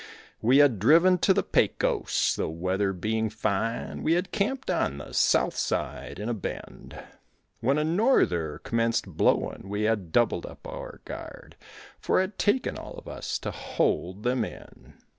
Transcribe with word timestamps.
We 0.41 0.57
had 0.57 0.79
driven 0.79 1.19
to 1.19 1.31
the 1.31 1.43
Pecos, 1.43 2.35
the 2.35 2.49
weather 2.49 2.91
being 2.91 3.29
fine; 3.29 4.01
We 4.01 4.13
had 4.13 4.31
camped 4.31 4.71
on 4.71 4.97
the 4.97 5.13
south 5.13 5.55
side 5.55 6.17
in 6.17 6.27
a 6.27 6.33
bend; 6.33 6.99
When 7.59 7.77
a 7.77 7.83
norther 7.83 8.57
commenced 8.63 9.05
blowin', 9.15 9.69
we 9.69 9.83
had 9.83 10.11
doubled 10.11 10.47
up 10.47 10.65
our 10.67 11.01
guard, 11.05 11.55
For 11.99 12.19
it 12.19 12.39
taken 12.39 12.79
all 12.79 12.95
of 12.95 13.07
us 13.07 13.37
to 13.45 13.51
hold 13.51 14.23
them 14.23 14.43
in. 14.43 14.93